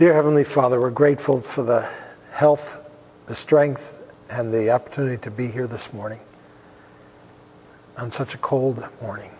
[0.00, 1.86] Dear Heavenly Father, we're grateful for the
[2.32, 2.90] health,
[3.26, 6.20] the strength, and the opportunity to be here this morning
[7.98, 9.30] on such a cold morning.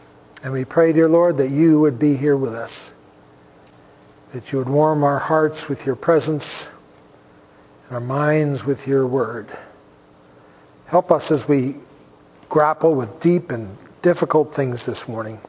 [0.42, 2.92] And we pray, dear Lord, that you would be here with us,
[4.33, 6.71] that you would warm our hearts with your presence
[7.87, 9.49] and our minds with your word.
[10.85, 11.77] Help us as we
[12.51, 15.40] grapple with deep and difficult things this morning.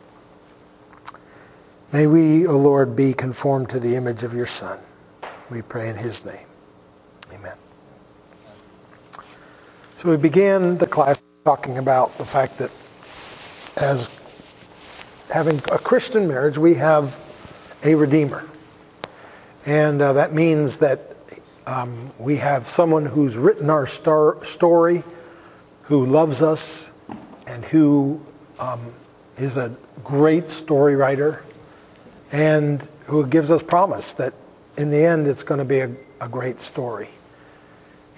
[1.91, 4.80] May we, O Lord, be conformed to the image of your Son.
[5.52, 6.48] We pray in his name.
[7.34, 7.58] Amen.
[9.98, 12.72] So we began the class talking about the fact that
[13.76, 14.10] as
[15.30, 17.20] having a Christian marriage, we have
[17.84, 18.48] a Redeemer.
[19.66, 21.18] And uh, that means that
[21.68, 25.04] um, we have someone who's written our star- story,
[25.84, 26.94] who loves us,
[27.46, 28.26] and who
[28.58, 28.94] um,
[29.38, 31.44] is a great story writer,
[32.32, 34.34] and who gives us promise that
[34.81, 37.10] in the end it's going to be a, a great story.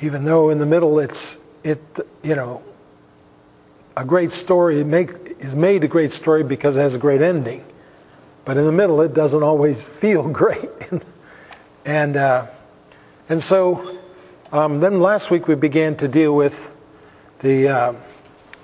[0.01, 1.81] Even though in the middle it's, it,
[2.23, 2.63] you know,
[3.95, 7.63] a great story make, is made a great story because it has a great ending.
[8.45, 10.69] But in the middle, it doesn't always feel great.
[11.85, 12.47] and, uh,
[13.29, 13.99] and so
[14.51, 16.71] um, then last week we began to deal with
[17.39, 17.93] the, uh,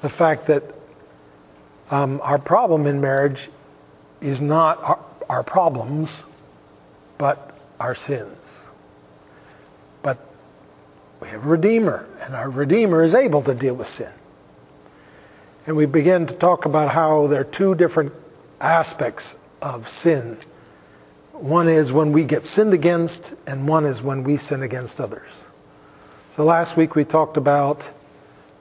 [0.02, 0.64] the fact that
[1.92, 3.50] um, our problem in marriage
[4.22, 6.24] is not our, our problems,
[7.18, 7.49] but
[7.80, 8.62] our sins.
[10.02, 10.18] But
[11.22, 14.12] we have a Redeemer, and our Redeemer is able to deal with sin.
[15.66, 18.14] And we begin to talk about how there are two different
[18.60, 20.38] aspects of sin.
[21.34, 25.48] One is when we get sinned against, and one is when we sin against others.
[26.36, 27.90] So last week we talked about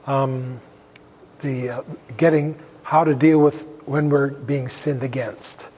[0.07, 0.59] um,
[1.41, 1.81] the uh,
[2.17, 5.69] getting how to deal with when we're being sinned against,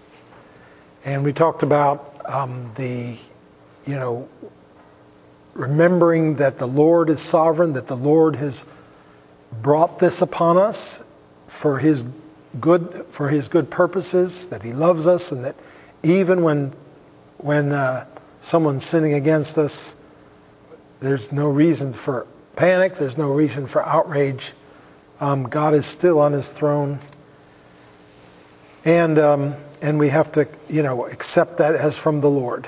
[1.05, 3.17] and we talked about um, the
[3.85, 4.27] you know
[5.53, 8.65] remembering that the Lord is sovereign, that the Lord has
[9.61, 11.03] brought this upon us,
[11.47, 12.05] for his
[12.59, 15.55] good for his good purposes, that he loves us, and that
[16.03, 16.73] even when
[17.37, 18.05] when uh,
[18.41, 19.95] someone's sinning against us,
[20.99, 22.95] there's no reason for panic.
[22.95, 24.53] There's no reason for outrage.
[25.19, 26.99] Um, God is still on His throne,
[28.85, 32.67] and um, and we have to you know accept that as from the Lord.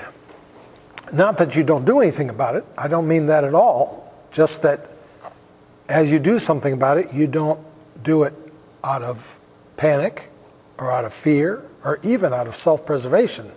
[1.14, 2.64] Not that you don't do anything about it.
[2.76, 4.12] I don't mean that at all.
[4.32, 4.88] Just that
[5.88, 7.60] as you do something about it, you don't
[8.02, 8.34] do it
[8.82, 9.38] out of
[9.76, 10.30] panic
[10.76, 13.52] or out of fear or even out of self preservation.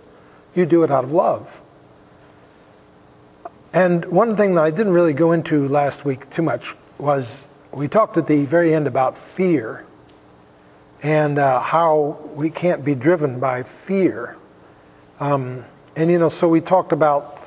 [0.54, 1.60] You do it out of love.
[3.72, 7.88] And one thing that I didn't really go into last week too much was we
[7.88, 9.84] talked at the very end about fear
[11.02, 14.36] and uh, how we can't be driven by fear.
[15.18, 15.64] Um,
[15.96, 17.37] and you know, so we talked about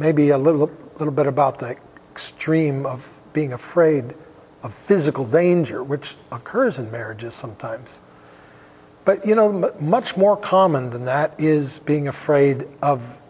[0.00, 1.76] maybe a little, little bit about the
[2.10, 4.14] extreme of being afraid
[4.62, 8.00] of physical danger, which occurs in marriages sometimes.
[9.04, 13.20] But you know, much more common than that is being afraid of,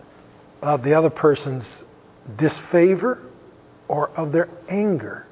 [0.63, 1.85] of the other person's
[2.37, 3.21] disfavor
[3.89, 5.27] or of their anger.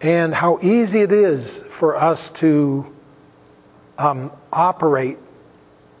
[0.00, 2.94] And how easy it is for us to
[3.98, 5.18] um, operate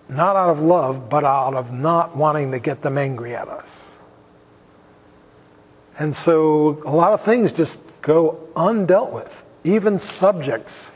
[0.08, 3.98] not out of love, but out of not wanting to get them angry at us.
[5.98, 10.92] And so a lot of things just go undealt with, even subjects.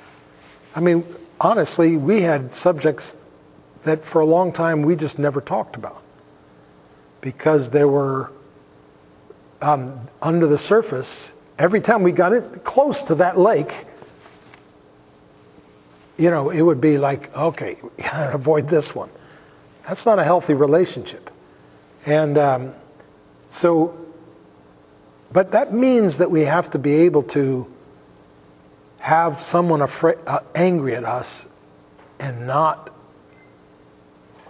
[0.75, 1.05] I mean,
[1.41, 3.17] honestly, we had subjects
[3.83, 6.03] that for a long time we just never talked about
[7.21, 8.33] because they were
[9.61, 11.33] um, under the surface.
[11.59, 13.87] Every time we got it close to that lake,
[16.23, 17.77] you know, it would be like, okay,
[18.13, 19.11] avoid this one.
[19.87, 21.31] That's not a healthy relationship.
[22.07, 22.73] And um,
[23.51, 24.03] so
[25.33, 27.73] but that means that we have to be able to
[29.01, 31.47] have someone uh, angry at us
[32.21, 32.95] and not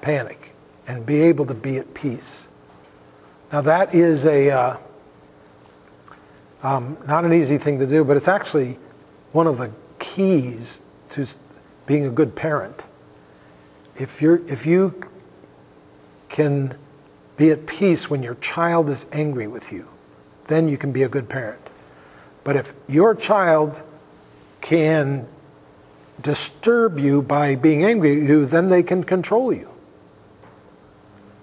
[0.01, 0.55] panic
[0.87, 2.49] and be able to be at peace.
[3.53, 4.77] Now, that is a uh,
[6.63, 8.79] um, not an easy thing to do, but it's actually
[9.31, 10.81] one of the keys
[11.11, 11.27] to
[11.87, 12.83] being a good parent.
[13.97, 15.09] If, you're, if you
[16.29, 16.77] can
[17.37, 19.89] be at peace when your child is angry with you,
[20.47, 21.61] then you can be a good parent.
[22.45, 23.81] But if your child
[24.61, 25.27] can
[26.21, 29.71] disturb you by being angry at you, then they can control you.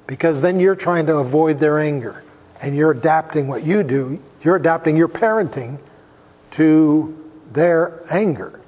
[0.07, 2.23] Because then you're trying to avoid their anger
[2.61, 5.79] and you're adapting what you do, you're adapting your parenting
[6.51, 7.15] to
[7.51, 8.59] their anger.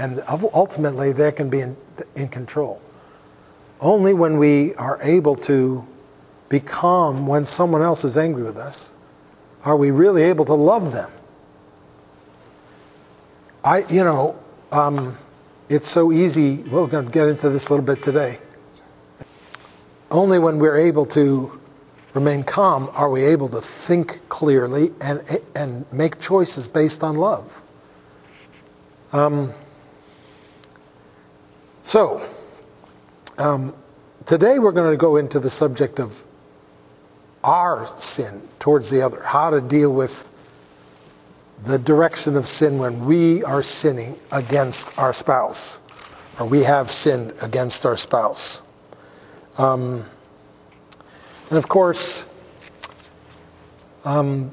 [0.00, 1.76] And ultimately, they can be in,
[2.16, 2.80] in control.
[3.82, 5.86] Only when we are able to
[6.50, 8.92] be calm when someone else is angry with us?
[9.64, 11.10] Are we really able to love them?
[13.64, 14.36] I, you know,
[14.72, 15.16] um,
[15.68, 16.62] it's so easy.
[16.62, 18.38] We're going to get into this a little bit today.
[20.10, 21.60] Only when we're able to
[22.14, 25.22] remain calm are we able to think clearly and,
[25.54, 27.62] and make choices based on love.
[29.12, 29.52] Um,
[31.90, 32.24] so,
[33.36, 33.74] um,
[34.24, 36.24] today we're going to go into the subject of
[37.42, 40.30] our sin towards the other, how to deal with
[41.64, 45.80] the direction of sin when we are sinning against our spouse,
[46.38, 48.62] or we have sinned against our spouse.
[49.58, 50.04] Um,
[51.48, 52.28] and of course,
[54.04, 54.52] um,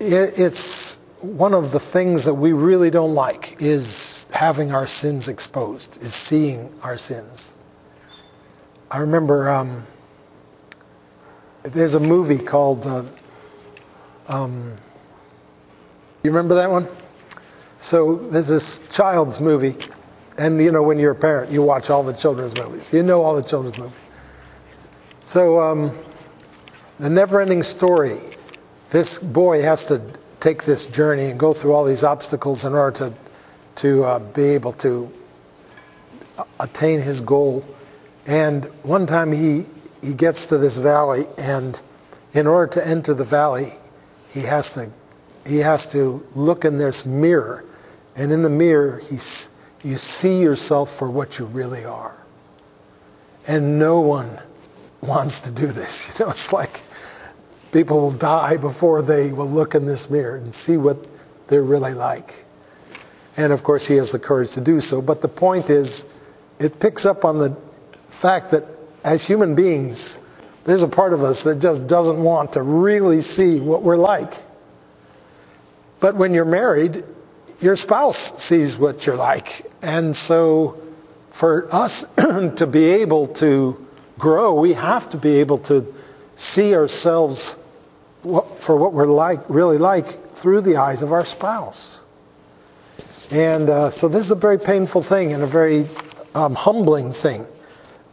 [0.00, 5.28] it, it's one of the things that we really don't like is having our sins
[5.28, 7.54] exposed, is seeing our sins.
[8.90, 9.86] I remember um,
[11.62, 12.84] there's a movie called.
[12.84, 13.04] Uh,
[14.26, 14.76] um,
[16.24, 16.88] you remember that one?
[17.78, 19.76] So there's this child's movie,
[20.36, 22.92] and you know when you're a parent, you watch all the children's movies.
[22.92, 24.04] You know all the children's movies.
[25.22, 25.92] So um,
[26.98, 28.18] the never-ending story.
[28.90, 30.00] This boy has to
[30.40, 33.23] take this journey and go through all these obstacles in order to
[33.76, 35.10] to uh, be able to
[36.60, 37.64] attain his goal.
[38.26, 39.66] And one time he
[40.02, 41.80] he gets to this valley, and
[42.34, 43.72] in order to enter the valley,
[44.30, 44.90] he has to
[45.46, 47.64] he has to look in this mirror,
[48.16, 49.48] and in the mirror, he's,
[49.82, 52.16] you see yourself for what you really are.
[53.46, 54.38] And no one
[55.00, 56.08] wants to do this.
[56.18, 56.82] You know, it's like
[57.72, 61.06] people will die before they will look in this mirror and see what
[61.48, 62.43] they're really like.
[63.36, 65.02] And of course, he has the courage to do so.
[65.02, 66.04] But the point is,
[66.58, 67.56] it picks up on the
[68.08, 68.64] fact that
[69.02, 70.18] as human beings,
[70.64, 74.32] there's a part of us that just doesn't want to really see what we're like.
[76.00, 77.04] But when you're married,
[77.60, 79.70] your spouse sees what you're like.
[79.82, 80.80] And so
[81.30, 83.86] for us to be able to
[84.18, 85.92] grow, we have to be able to
[86.34, 87.58] see ourselves
[88.22, 92.03] for what we're like, really like, through the eyes of our spouse.
[93.30, 95.88] And uh, so this is a very painful thing and a very
[96.34, 97.46] um, humbling thing.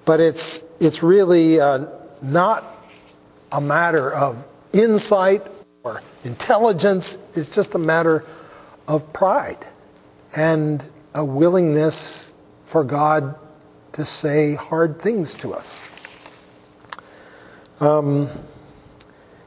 [0.06, 1.88] But it's, it's really uh,
[2.22, 2.63] not
[3.52, 5.46] a matter of insight
[5.84, 7.18] or intelligence.
[7.34, 8.24] It's just a matter
[8.88, 9.66] of pride
[10.36, 13.36] and a willingness for God
[13.94, 15.90] to say hard things to us.
[17.81, 18.30] Um,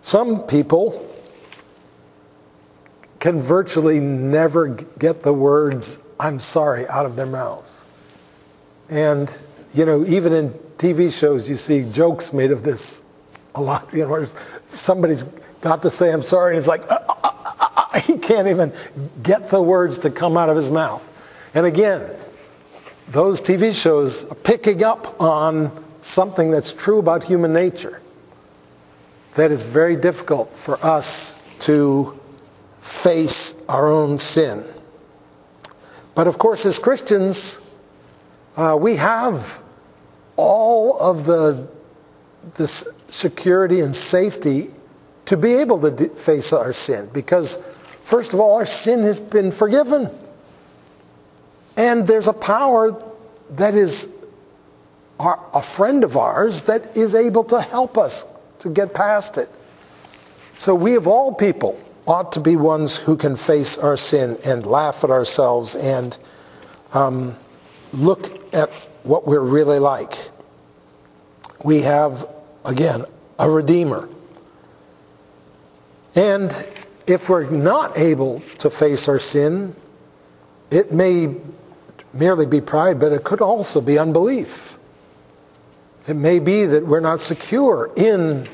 [0.03, 1.11] some people
[3.25, 4.69] can virtually never
[4.99, 7.81] get the words, I'm sorry, out of their mouths.
[8.91, 9.35] And
[9.73, 13.03] you know, even in TV shows, you see jokes made of this
[13.55, 13.91] a lot.
[13.95, 14.27] You know,
[14.69, 15.23] somebody's
[15.63, 18.75] got to say, I'm sorry, and it's like, uh, uh, uh, he can't even
[19.23, 21.03] get the words to come out of his mouth.
[21.55, 22.07] And again,
[23.09, 28.03] those TV shows are picking up on something that's true about human nature.
[29.37, 32.21] That it's very difficult for us to
[32.85, 34.63] face our own sin.
[36.15, 37.59] But of course, as Christians,
[38.59, 39.63] uh, we have
[40.37, 41.67] all of the,
[42.57, 44.69] the security and safety
[45.25, 47.57] to be able to face our sin because,
[48.03, 50.11] first of all, our sin has been forgiven.
[51.79, 53.03] And there's a power
[53.53, 54.11] that is
[55.19, 58.27] our, a friend of ours that is able to help us
[58.59, 59.49] to get past it.
[60.55, 64.67] So we, of all people, ought to be ones who can face our sin and
[64.67, 66.19] laugh at ourselves and
[66.93, 67.37] um,
[67.93, 68.71] look at
[69.03, 70.15] what we're really like.
[71.65, 72.29] We have,
[72.65, 73.05] again,
[73.39, 74.09] a Redeemer.
[76.15, 76.53] And
[77.07, 79.75] if we're not able to face our sin,
[80.71, 81.35] it may
[82.13, 84.79] merely be pride, but it could also be unbelief.
[86.07, 88.49] It may be that we're not secure in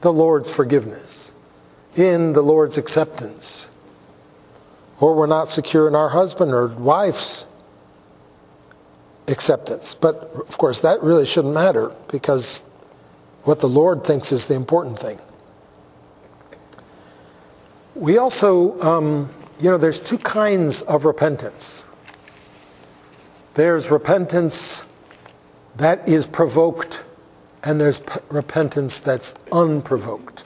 [0.00, 1.31] the Lord's forgiveness,
[1.96, 3.68] in the Lord's acceptance,
[5.00, 7.46] or we're not secure in our husband or wife's
[9.28, 9.94] acceptance.
[9.94, 12.62] But of course, that really shouldn't matter because
[13.44, 15.18] what the Lord thinks is the important thing.
[17.94, 19.28] We also, um,
[19.60, 21.86] you know, there's two kinds of repentance.
[23.54, 24.86] There's repentance
[25.76, 27.04] that is provoked,
[27.62, 30.41] and there's p- repentance that's unprovoked.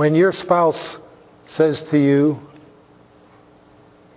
[0.00, 0.98] When your spouse
[1.44, 2.40] says to you,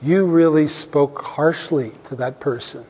[0.01, 2.85] you really spoke harshly to that person.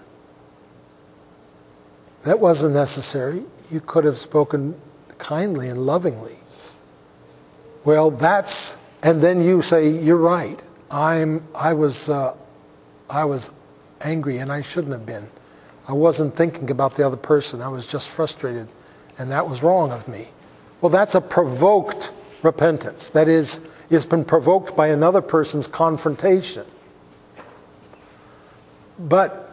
[2.21, 3.45] That wasn't necessary.
[3.71, 4.79] You could have spoken
[5.17, 6.35] kindly and lovingly.
[7.83, 10.61] Well, that's, and then you say, You're right.
[10.91, 12.35] I'm, I, was, uh,
[13.09, 13.49] I was
[14.01, 15.27] angry and I shouldn't have been.
[15.87, 17.59] I wasn't thinking about the other person.
[17.59, 18.67] I was just frustrated,
[19.17, 20.27] and that was wrong of me.
[20.79, 22.11] Well, that's a provoked
[22.43, 23.09] repentance.
[23.09, 26.65] That is, it's been provoked by another person's confrontation.
[28.99, 29.49] But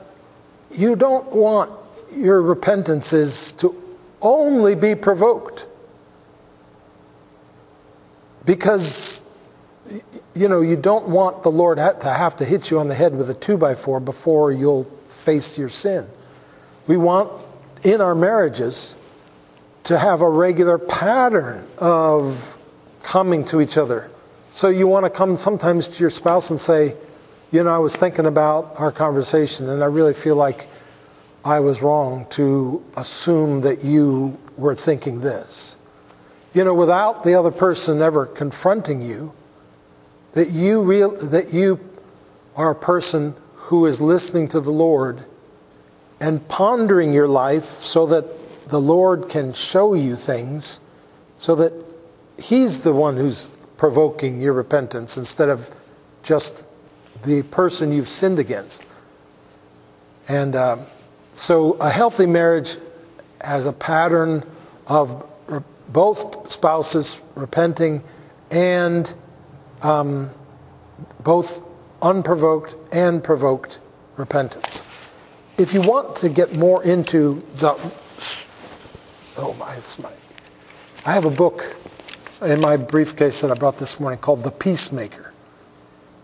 [0.71, 1.71] you don't want
[2.15, 3.75] your repentances to
[4.21, 5.67] only be provoked.
[8.45, 9.23] Because,
[10.35, 13.17] you know, you don't want the Lord to have to hit you on the head
[13.17, 16.07] with a two by four before you'll face your sin.
[16.87, 17.31] We want
[17.85, 18.97] in our marriages
[19.85, 22.57] to have a regular pattern of
[23.11, 24.09] coming to each other.
[24.53, 26.95] So you want to come sometimes to your spouse and say,
[27.51, 30.69] you know, I was thinking about our conversation and I really feel like
[31.45, 35.77] I was wrong to assume that you were thinking this.
[36.55, 39.35] You know, without the other person ever confronting you,
[40.35, 41.81] that you real that you
[42.55, 45.25] are a person who is listening to the Lord
[46.21, 50.79] and pondering your life so that the Lord can show you things
[51.39, 51.90] so that
[52.41, 55.71] He's the one who's provoking your repentance instead of
[56.23, 56.65] just
[57.25, 58.83] the person you've sinned against.
[60.29, 60.79] And uh,
[61.35, 62.77] so a healthy marriage
[63.41, 64.45] has a pattern
[64.87, 68.03] of re- both spouses repenting
[68.51, 69.13] and
[69.83, 70.31] um,
[71.21, 71.63] both
[72.03, 73.79] unprovoked and provoked
[74.17, 74.85] repentance.
[75.59, 77.73] If you want to get more into the,
[79.37, 80.11] oh my, it's my,
[81.05, 81.77] I have a book
[82.43, 85.33] in my briefcase that I brought this morning called The Peacemaker.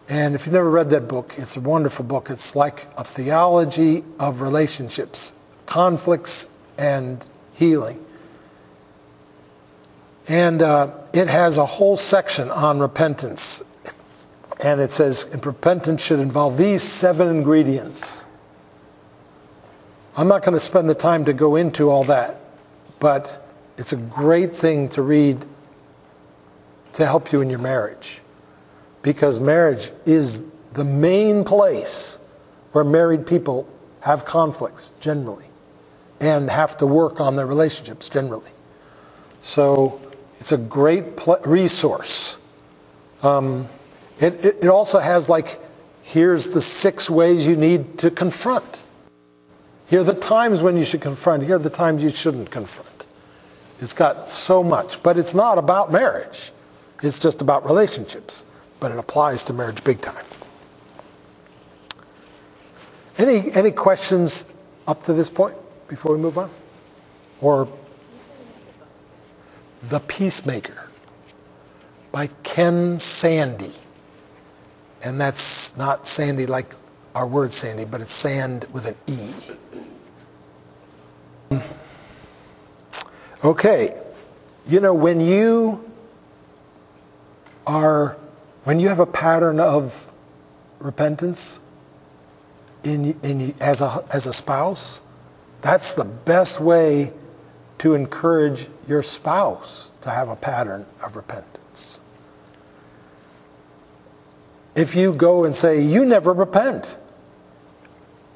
[0.09, 2.31] And if you've never read that book, it's a wonderful book.
[2.31, 5.33] It's like a theology of relationships,
[5.67, 8.03] conflicts, and healing.
[10.29, 13.63] And uh, it has a whole section on repentance.
[14.61, 18.23] And it says repentance should involve these seven ingredients.
[20.17, 22.41] I'm not going to spend the time to go into all that,
[23.01, 23.47] but
[23.77, 25.45] it's a great thing to read
[26.97, 28.23] to help you in your marriage
[29.03, 32.19] because marriage is the main place
[32.73, 33.69] where married people
[34.01, 35.45] have conflicts generally
[36.21, 38.51] and have to work on their relationships generally.
[39.43, 40.01] So
[40.41, 42.39] it's a great pl- resource.
[43.23, 43.69] Um,
[44.19, 45.61] it, it, it also has, like,
[46.03, 48.83] here's the six ways you need to confront.
[49.89, 51.43] Here are the times when you should confront.
[51.43, 53.07] Here are the times you shouldn't confront.
[53.81, 56.53] It's got so much, but it's not about marriage.
[57.03, 58.45] It's just about relationships
[58.81, 60.25] but it applies to marriage big time.
[63.19, 64.45] Any, any questions
[64.87, 65.57] up to this point
[65.89, 66.51] before we move on?
[67.41, 67.69] Or
[69.89, 70.91] The Peacemaker
[72.13, 73.73] by Ken Sande.
[75.03, 76.75] And that's not Sandy like
[77.15, 79.31] our word Sandy, but it's sand with an E.
[83.45, 83.95] Okay,
[84.67, 85.86] you know, when you
[87.67, 88.17] are
[88.65, 90.11] when you have a pattern of
[90.79, 91.61] repentance
[92.85, 95.01] in, in, as, a, as a spouse,
[95.61, 97.13] that's the best way
[97.79, 102.01] to encourage your spouse to have a pattern of repentance.
[104.75, 106.97] If you go and say, You never repent,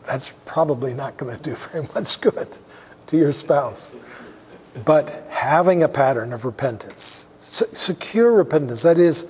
[0.04, 2.48] that's probably not going to do very much good
[3.08, 3.94] to your spouse.
[4.84, 9.26] But having a pattern of repentance, secure repentance, that is,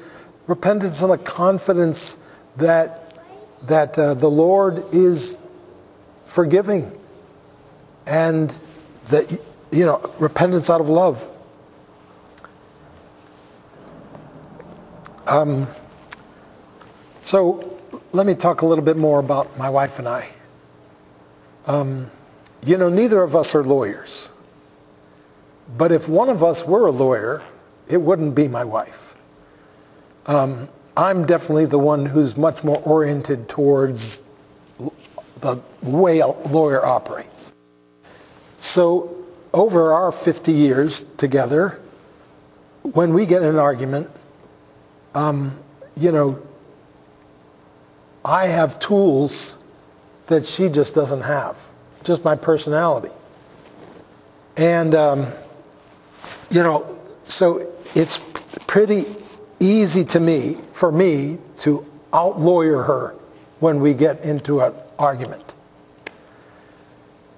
[0.47, 2.19] repentance and a confidence
[2.57, 3.19] that,
[3.63, 5.41] that uh, the Lord is
[6.27, 6.93] forgiving
[8.07, 8.59] and
[9.07, 9.33] that,
[9.73, 11.39] you know, repentance out of love.
[15.27, 15.67] Um,
[17.23, 17.79] so
[18.13, 20.29] let me talk a little bit more about my wife and I.
[21.67, 22.11] Um,
[22.67, 24.33] you know, neither of us are lawyers.
[25.77, 27.43] But if one of us were a lawyer,
[27.91, 29.17] it wouldn't be my wife.
[30.27, 34.23] Um, I'm definitely the one who's much more oriented towards
[35.41, 37.53] the way a lawyer operates.
[38.59, 39.17] So,
[39.53, 41.81] over our 50 years together,
[42.83, 44.11] when we get in an argument,
[45.15, 45.59] um,
[45.97, 46.41] you know,
[48.25, 49.57] I have tools
[50.27, 51.57] that she just doesn't have,
[52.05, 53.11] just my personality.
[54.57, 55.27] And, um,
[56.51, 58.23] you know, so it's
[58.67, 59.05] pretty
[59.59, 63.15] easy to me, for me, to outlawyer her
[63.61, 65.55] when we get into an argument.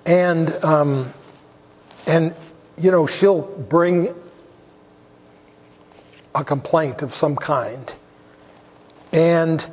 [0.07, 1.13] And, um,
[2.07, 2.35] and,
[2.77, 4.15] you know, she'll bring
[6.35, 7.95] a complaint of some kind.
[9.13, 9.69] And,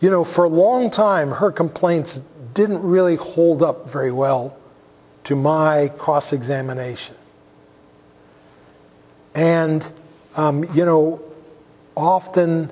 [0.00, 2.20] you know, for a long time, her complaints
[2.54, 4.56] didn't really hold up very well
[5.24, 7.16] to my cross examination.
[9.34, 9.86] And,
[10.36, 11.20] um, you know,
[11.96, 12.70] often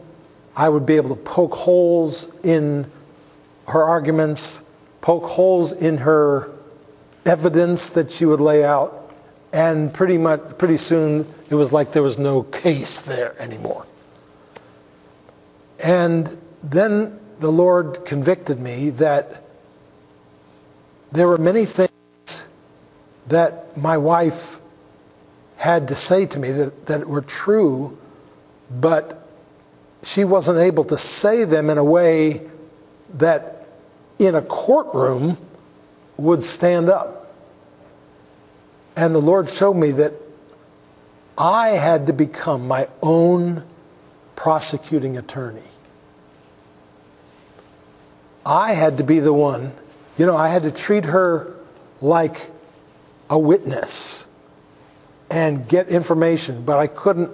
[0.56, 2.90] I would be able to poke holes in
[3.68, 4.64] her arguments,
[5.00, 6.50] poke holes in her
[7.24, 9.10] evidence that she would lay out,
[9.52, 13.86] and pretty much pretty soon it was like there was no case there anymore.
[15.82, 19.42] And then the Lord convicted me that
[21.10, 22.46] there were many things
[23.28, 24.59] that my wife
[25.60, 27.98] had to say to me that, that were true,
[28.70, 29.28] but
[30.02, 32.40] she wasn't able to say them in a way
[33.12, 33.68] that
[34.18, 35.36] in a courtroom
[36.16, 37.36] would stand up.
[38.96, 40.14] And the Lord showed me that
[41.36, 43.62] I had to become my own
[44.36, 45.60] prosecuting attorney.
[48.46, 49.74] I had to be the one,
[50.16, 51.54] you know, I had to treat her
[52.00, 52.48] like
[53.28, 54.26] a witness
[55.30, 57.30] and get information, but I couldn't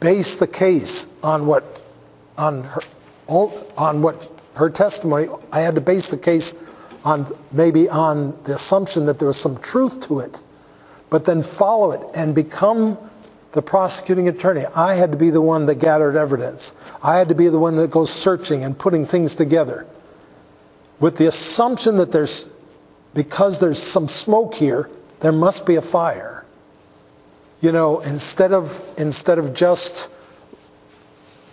[0.00, 1.64] base the case on what
[2.38, 2.80] on her
[3.28, 5.28] on what her testimony.
[5.52, 6.54] I had to base the case
[7.04, 10.40] on maybe on the assumption that there was some truth to it,
[11.10, 12.98] but then follow it and become
[13.52, 14.64] the prosecuting attorney.
[14.74, 16.74] I had to be the one that gathered evidence.
[17.02, 19.86] I had to be the one that goes searching and putting things together
[21.00, 22.50] with the assumption that there's
[23.14, 26.35] because there's some smoke here, there must be a fire.
[27.60, 30.10] You know, instead of instead of just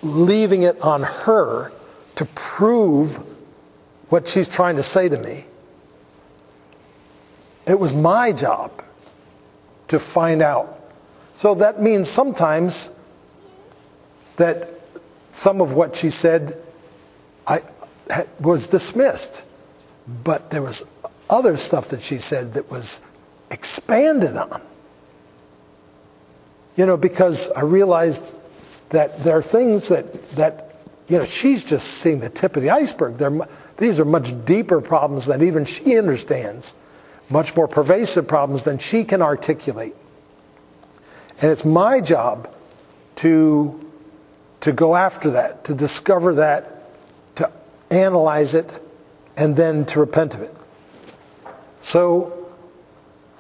[0.02, 1.72] leaving it on her
[2.16, 3.18] to prove
[4.10, 5.46] what she's trying to say to me.
[7.66, 8.84] It was my job
[9.88, 10.80] to find out.
[11.36, 12.92] So that means sometimes
[14.36, 14.70] that
[15.32, 16.58] some of what she said
[17.48, 17.62] I,
[18.40, 19.46] was dismissed,
[20.24, 20.86] but there was
[21.30, 23.02] other stuff that she said that was
[23.50, 24.62] expanded on.
[26.76, 28.24] You know, because I realized
[28.90, 30.76] that there are things that, that
[31.08, 33.16] you know, she's just seeing the tip of the iceberg.
[33.16, 33.38] They're,
[33.78, 36.76] these are much deeper problems than even she understands,
[37.30, 39.96] much more pervasive problems than she can articulate.
[41.42, 42.50] And it's my job
[43.18, 43.80] to,
[44.62, 46.84] to go after that, to discover that,
[47.36, 47.52] to
[47.92, 48.80] analyze it,
[49.36, 50.56] and then to repent of it.
[51.80, 52.52] So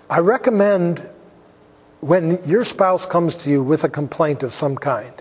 [0.10, 1.08] I recommend
[2.04, 5.13] when your spouse comes to you with a complaint of some kind,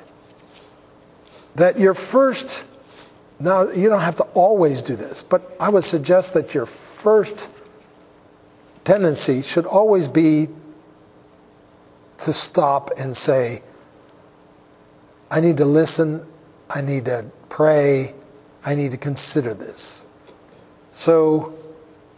[1.55, 2.65] that your first,
[3.39, 7.49] now you don't have to always do this, but I would suggest that your first
[8.83, 10.49] tendency should always be
[12.19, 13.63] to stop and say,
[15.31, 16.27] I need to listen,
[16.69, 18.15] I need to pray,
[18.65, 20.05] I need to consider this.
[20.93, 21.55] So,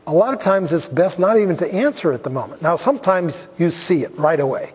[0.07, 2.61] a lot of times it's best not even to answer at the moment.
[2.63, 4.73] Now, sometimes you see it right away,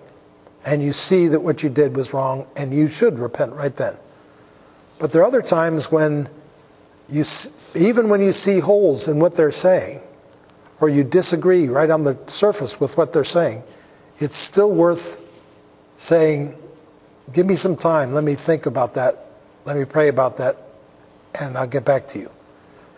[0.65, 3.95] and you see that what you did was wrong, and you should repent right then.
[4.97, 6.29] But there are other times when
[7.07, 7.23] you,
[7.75, 10.01] even when you see holes in what they're saying,
[10.81, 13.63] or you disagree right on the surface with what they're saying,
[14.17, 15.19] it's still worth
[15.97, 16.55] saying,
[17.31, 18.11] Give me some time.
[18.13, 19.27] Let me think about that.
[19.65, 20.57] Let me pray about that,
[21.39, 22.31] and I'll get back to you.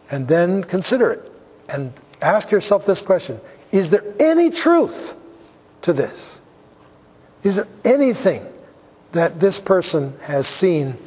[0.10, 1.32] And then consider it
[1.68, 3.40] and ask yourself this question
[3.72, 5.16] Is there any truth
[5.84, 6.42] to this?
[7.44, 8.46] Is there anything
[9.12, 10.98] that this person has seen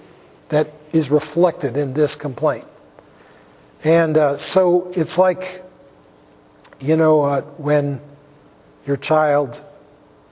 [0.48, 2.64] that is reflected in this complaint.
[3.83, 5.62] And uh, so it's like,
[6.81, 8.00] you know, uh, when
[8.87, 9.61] your child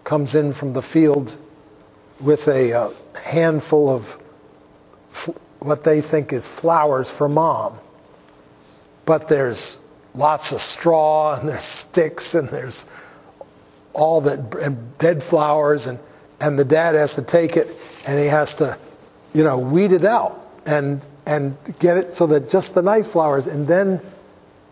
[0.04, 1.36] comes in from the field
[2.20, 2.90] with a uh,
[3.24, 4.12] handful of
[5.58, 7.78] what they think is flowers for mom,
[9.04, 9.80] but there's
[10.14, 12.86] lots of straw and there's sticks and there's
[13.92, 15.98] all that dead flowers and,
[16.40, 17.68] and the dad has to take it
[18.06, 18.78] and he has to
[19.34, 23.46] you know, weed it out and and get it so that just the nice flowers,
[23.46, 24.00] and then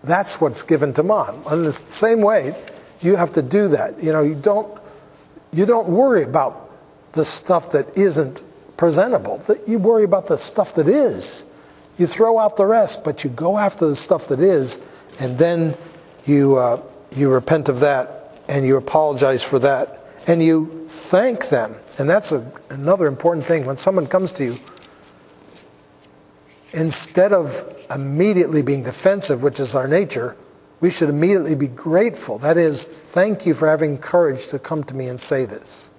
[0.03, 1.43] that's what's given to mom.
[1.51, 2.55] In the same way,
[3.01, 4.03] you have to do that.
[4.03, 4.81] You know, you don't
[5.53, 6.71] you don't worry about
[7.13, 8.45] the stuff that isn't
[8.77, 9.43] presentable.
[9.67, 11.47] You worry about the stuff that is.
[11.99, 14.79] You throw out the rest, but you go after the stuff that is,
[15.21, 15.77] and then
[16.25, 16.83] you uh,
[17.15, 22.33] you repent of that and you apologize for that and you thank them and that's
[22.33, 23.67] a, another important thing.
[23.67, 24.59] When someone comes to you,
[26.73, 30.37] instead of immediately being defensive, which is our nature,
[30.81, 32.39] we should immediately be grateful.
[32.39, 35.91] That is, thank you for having courage to come to me and say this.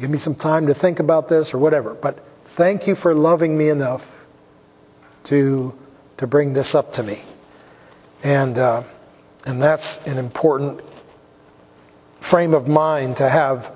[0.00, 1.94] give me some time to think about this or whatever.
[1.94, 4.26] But thank you for loving me enough
[5.24, 5.78] to,
[6.18, 7.20] to bring this up to me.
[8.22, 8.82] And, uh,
[9.46, 10.80] and that's an important
[12.20, 13.72] frame of mind to have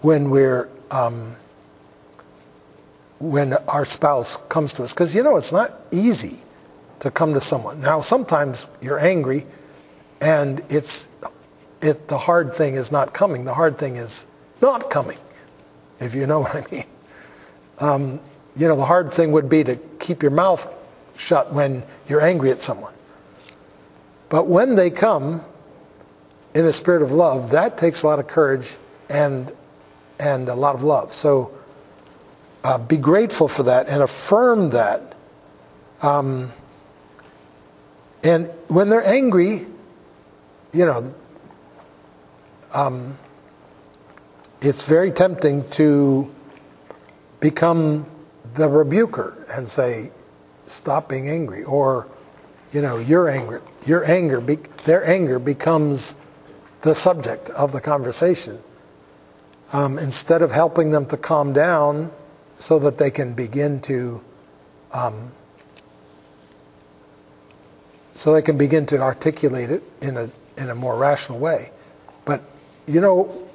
[0.00, 1.36] when we're um,
[3.18, 4.92] when our spouse comes to us.
[4.92, 6.38] Because you know it's not easy
[7.00, 7.80] to come to someone.
[7.80, 9.46] Now sometimes you're angry
[10.20, 11.08] and it's
[11.80, 13.44] it the hard thing is not coming.
[13.44, 14.26] The hard thing is
[14.60, 15.18] not coming
[16.00, 16.84] if you know what i mean.
[17.78, 18.20] Um,
[18.56, 20.72] you know the hard thing would be to keep your mouth
[21.18, 22.94] shut when you're angry at someone.
[24.28, 25.42] But when they come
[26.54, 28.76] in a spirit of love that takes a lot of courage
[29.10, 29.52] and
[30.18, 31.12] and a lot of love.
[31.12, 31.52] So
[32.64, 35.14] uh, be grateful for that and affirm that.
[36.02, 36.50] Um,
[38.22, 39.66] and when they're angry,
[40.72, 41.14] you know,
[42.74, 43.16] um,
[44.60, 46.34] it's very tempting to
[47.40, 48.06] become
[48.54, 50.10] the rebuker and say,
[50.68, 52.06] "Stop being angry," or,
[52.72, 56.14] you know, your anger, your anger, be, their anger becomes
[56.82, 58.58] the subject of the conversation.
[59.72, 62.10] Um, instead of helping them to calm down
[62.56, 64.22] so that they can begin to
[64.92, 65.32] um,
[68.18, 71.70] so they can begin to articulate it in a, in a more rational way.
[72.24, 72.42] But,
[72.84, 73.48] you know,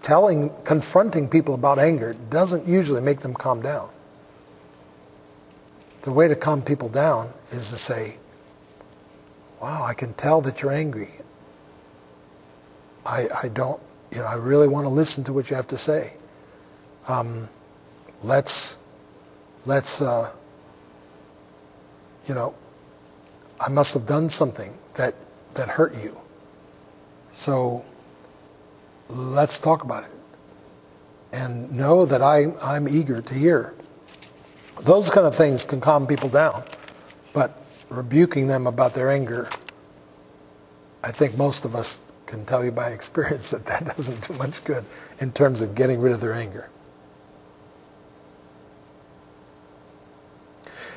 [0.00, 3.90] telling, confronting people about anger doesn't usually make them calm down.
[6.02, 8.16] The way to calm people down is to say,
[9.60, 11.10] wow, I can tell that you're angry.
[13.04, 15.78] I, I don't, you know, I really want to listen to what you have to
[15.78, 16.14] say.
[17.08, 17.48] Um,
[18.22, 18.78] let's,
[19.66, 20.32] let's, uh,
[22.26, 22.54] you know,
[23.60, 25.14] I must have done something that,
[25.54, 26.18] that hurt you.
[27.30, 27.84] So
[29.08, 30.10] let's talk about it.
[31.32, 33.74] And know that I, I'm eager to hear.
[34.82, 36.64] Those kind of things can calm people down.
[37.32, 39.48] But rebuking them about their anger,
[41.02, 44.64] I think most of us can tell you by experience that that doesn't do much
[44.64, 44.84] good
[45.18, 46.70] in terms of getting rid of their anger.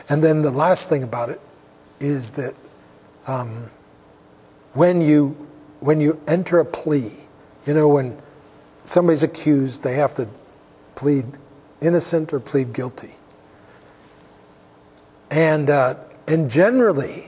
[0.10, 1.41] And then the last thing about it
[2.00, 2.54] is that
[3.26, 3.69] um,
[4.74, 5.48] when you
[5.80, 7.12] when you enter a plea,
[7.65, 8.17] you know when
[8.84, 10.28] somebody's accused, they have to
[10.96, 11.26] plead
[11.82, 13.13] innocent or plead guilty.
[15.34, 15.96] And uh,
[16.28, 17.28] and generally,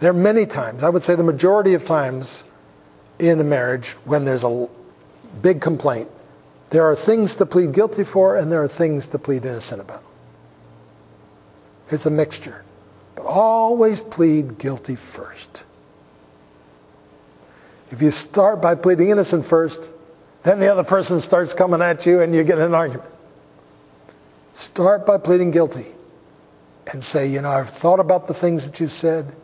[0.00, 0.82] there are many times.
[0.82, 2.46] I would say the majority of times
[3.18, 4.66] in a marriage when there's a
[5.42, 6.08] big complaint,
[6.70, 10.02] there are things to plead guilty for, and there are things to plead innocent about.
[11.90, 12.64] It's a mixture.
[13.14, 15.66] But always plead guilty first.
[17.90, 19.92] If you start by pleading innocent first,
[20.44, 23.10] then the other person starts coming at you and you get an argument.
[24.54, 25.94] Start by pleading guilty
[26.92, 29.34] and say, you know, I've thought about the things that you've said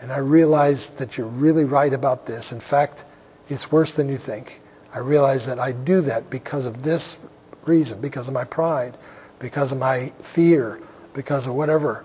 [0.00, 2.52] and I realize that you're really right about this.
[2.52, 3.04] In fact,
[3.48, 4.60] it's worse than you think.
[4.94, 7.18] I realize that I do that because of this
[7.64, 8.96] reason, because of my pride,
[9.38, 10.80] because of my fear,
[11.12, 12.04] because of whatever.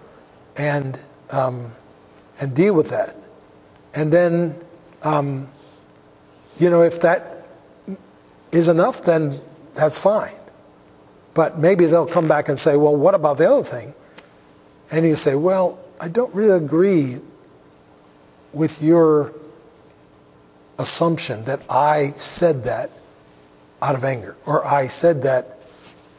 [0.57, 0.99] And
[1.31, 1.71] um,
[2.39, 3.15] and deal with that.
[3.93, 4.55] And then,
[5.03, 5.47] um,
[6.59, 7.47] you know, if that
[8.51, 9.39] is enough, then
[9.73, 10.33] that's fine.
[11.33, 13.93] But maybe they'll come back and say, well, what about the other thing?
[14.91, 17.17] And you say, well, I don't really agree
[18.53, 19.33] with your
[20.77, 22.91] assumption that I said that
[23.81, 25.59] out of anger, or I said that,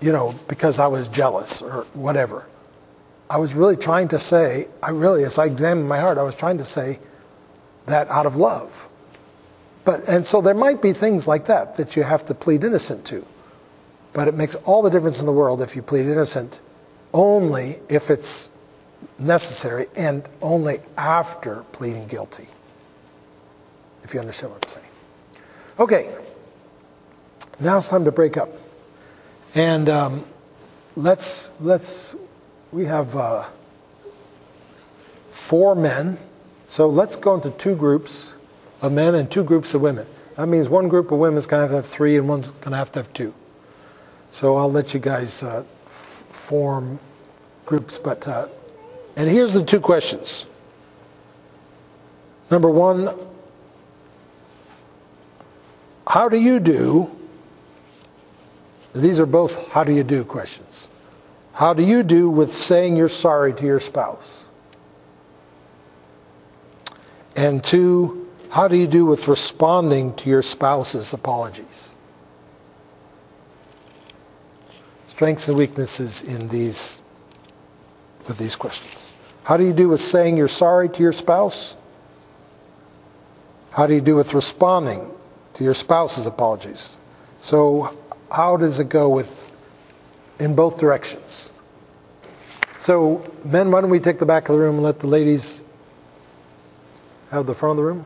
[0.00, 2.46] you know, because I was jealous, or whatever.
[3.28, 6.36] I was really trying to say, I really, as I examined my heart, I was
[6.36, 6.98] trying to say
[7.86, 8.88] that out of love.
[9.84, 13.04] But, and so there might be things like that that you have to plead innocent
[13.06, 13.24] to.
[14.12, 16.60] But it makes all the difference in the world if you plead innocent
[17.12, 18.48] only if it's
[19.18, 22.48] necessary and only after pleading guilty.
[24.02, 24.86] If you understand what I'm saying.
[25.78, 26.14] Okay,
[27.60, 28.50] now it's time to break up.
[29.54, 30.24] And um,
[30.94, 32.14] let's, let's
[32.72, 33.44] we have uh,
[35.30, 36.18] four men.
[36.68, 38.34] So let's go into two groups
[38.82, 40.06] of men and two groups of women.
[40.36, 42.50] That means one group of women is going to have to have three and one's
[42.50, 43.34] going to have to have two.
[44.30, 46.98] So I'll let you guys uh, form
[47.64, 47.96] groups.
[47.96, 48.48] But uh,
[49.16, 50.46] and here's the two questions.
[52.50, 53.10] Number one,
[56.06, 57.10] how do you do?
[58.94, 60.88] These are both how do you do questions.
[61.52, 64.48] How do you do with saying you're sorry to your spouse?
[67.34, 71.96] And two, how do you do with responding to your spouse's apologies?
[75.16, 77.00] strengths and weaknesses in these
[78.28, 79.05] with these questions.
[79.46, 81.76] How do you do with saying you're sorry to your spouse?
[83.70, 85.08] How do you do with responding
[85.54, 86.98] to your spouse's apologies?
[87.38, 87.96] So,
[88.28, 89.56] how does it go with
[90.40, 91.52] in both directions?
[92.80, 95.64] So, men, why don't we take the back of the room and let the ladies
[97.30, 98.04] have the front of the room?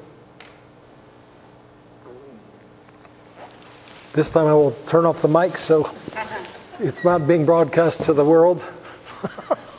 [4.13, 5.91] This time I will turn off the mic so
[6.79, 8.63] it's not being broadcast to the world.